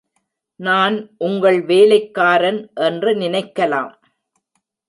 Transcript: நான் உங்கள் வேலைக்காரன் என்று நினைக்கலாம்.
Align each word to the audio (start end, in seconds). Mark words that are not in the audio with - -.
நான் 0.59 0.95
உங்கள் 1.17 1.59
வேலைக்காரன் 1.61 2.71
என்று 2.73 3.13
நினைக்கலாம். 3.15 3.93